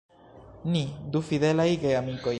Ni 0.75 0.81
du 1.13 1.23
fidelaj 1.31 1.69
geamikoj. 1.85 2.29